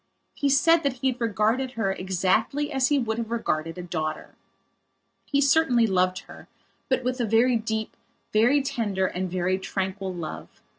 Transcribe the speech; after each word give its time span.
He 0.33 0.49
said 0.49 0.77
that 0.79 0.93
he 0.93 1.11
had 1.11 1.21
regarded 1.21 1.73
her 1.73 1.91
exactly 1.91 2.71
as 2.71 2.87
he 2.87 2.97
would 2.97 3.19
have 3.19 3.29
regarded 3.29 3.77
a 3.77 3.83
daughter. 3.83 4.33
He 5.25 5.39
certainly 5.41 5.85
loved 5.85 6.21
her, 6.21 6.47
but 6.89 7.03
with 7.03 7.21
a 7.21 7.25
very 7.25 7.55
deep, 7.55 7.95
very 8.33 8.63
tender 8.63 9.05
and 9.05 9.29
very 9.29 9.59
tranquil 9.59 10.11
love. 10.11 10.49